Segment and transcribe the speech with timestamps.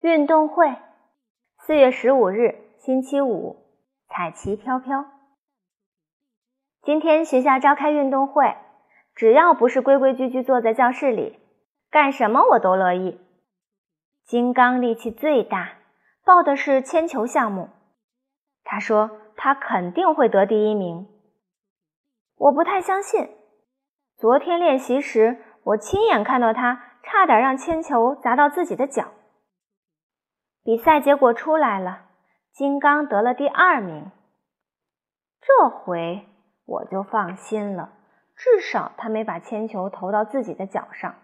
[0.00, 0.76] 运动会，
[1.58, 3.56] 四月十五日，星期五，
[4.08, 5.04] 彩旗飘飘。
[6.82, 8.56] 今天学校召开运动会，
[9.16, 11.40] 只要不是规规矩矩坐在教室里，
[11.90, 13.20] 干什么我都乐意。
[14.24, 15.72] 金刚力气最大，
[16.24, 17.68] 报的是铅球项目。
[18.62, 21.08] 他说他肯定会得第一名。
[22.36, 23.28] 我不太相信。
[24.16, 29.08] 昨天练习时，我亲眼看到他差点让铅球砸到自己的脚。
[30.68, 32.02] 比赛结果出来了，
[32.52, 34.10] 金刚得了第二名。
[35.40, 36.28] 这回
[36.66, 37.94] 我就放心了，
[38.36, 41.14] 至少他没把铅球投到自己的脚上。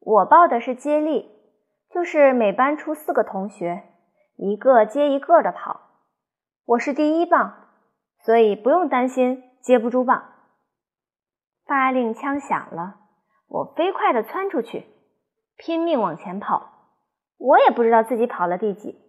[0.00, 1.30] 我报的是接力，
[1.88, 3.84] 就是每班出四个同学，
[4.34, 5.82] 一个接一个的跑。
[6.64, 7.68] 我是第一棒，
[8.24, 10.32] 所以不用担心接不住棒。
[11.64, 12.96] 发令枪响了，
[13.46, 14.88] 我飞快地窜出去，
[15.56, 16.71] 拼命往前跑。
[17.42, 19.00] 我也不知道自己跑了第几。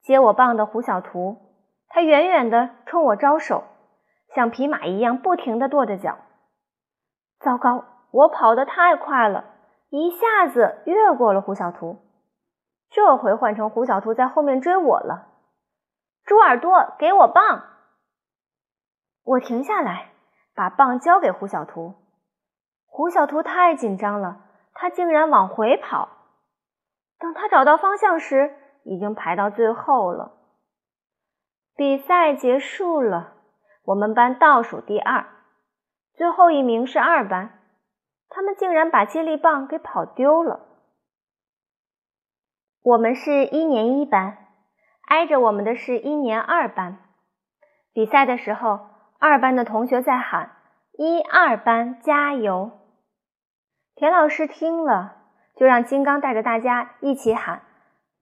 [0.00, 1.36] 接我棒的胡小图，
[1.88, 3.64] 他远远地冲我招手，
[4.34, 6.16] 像匹马一样不停地跺着脚。
[7.38, 9.44] 糟糕，我跑得太快了，
[9.90, 11.98] 一下子越过了胡小图。
[12.88, 15.28] 这回换成胡小图在后面追我了。
[16.24, 17.64] 猪耳朵，给我棒！
[19.24, 20.06] 我停下来。
[20.52, 21.94] 把棒交给胡小图，
[22.84, 24.42] 胡小图太紧张了，
[24.74, 26.08] 他竟然往回跑。
[27.20, 30.32] 等他找到方向时，已经排到最后了。
[31.76, 33.34] 比赛结束了，
[33.84, 35.26] 我们班倒数第二，
[36.14, 37.60] 最后一名是二班，
[38.28, 40.66] 他们竟然把接力棒给跑丢了。
[42.82, 44.48] 我们是一年一班，
[45.06, 46.98] 挨着我们的是一年二班。
[47.92, 48.90] 比赛的时候。
[49.22, 50.56] 二班的同学在喊
[50.96, 52.70] ：“一二班加油！”
[53.94, 55.19] 田老师听了，
[55.60, 57.60] 就让金刚带着大家一起喊。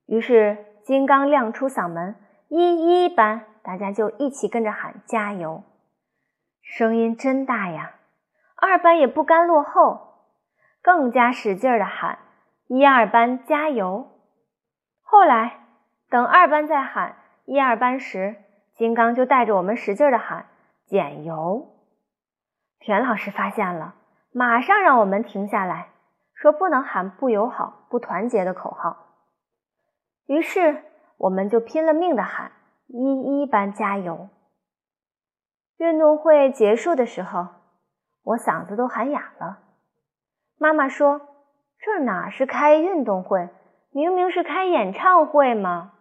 [0.06, 2.16] 于是金刚亮出嗓门
[2.50, 5.62] ：“一一班！”大家就一起跟着喊：“加油！”
[6.60, 7.92] 声音真大呀！
[8.56, 10.24] 二班也不甘落后，
[10.82, 12.18] 更加使劲儿的喊
[12.66, 14.08] ：“一二班加油！”
[15.04, 15.60] 后来
[16.10, 18.34] 等二班再喊“一二班”时，
[18.74, 20.46] 金刚就带着我们使劲的喊。
[20.88, 21.68] 减油！
[22.80, 23.94] 田老师发现了，
[24.32, 25.90] 马上让我们停下来，
[26.40, 29.06] 说不能喊不友好、不团结的口号。
[30.26, 30.84] 于是
[31.16, 32.52] 我们就拼了命的喊
[32.86, 34.28] “一一班加油”。
[35.78, 37.48] 运动会结束的时候，
[38.22, 39.58] 我嗓子都喊哑了。
[40.58, 41.20] 妈妈说
[41.80, 43.48] ：“这哪是开运动会，
[43.90, 45.94] 明明是开演唱会嘛！”